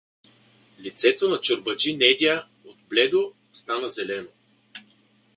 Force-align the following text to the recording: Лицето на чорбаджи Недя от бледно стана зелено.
Лицето 0.83 1.29
на 1.29 1.41
чорбаджи 1.41 1.93
Недя 1.97 2.45
от 2.65 2.77
бледно 2.89 3.31
стана 3.53 3.89
зелено. 3.89 4.27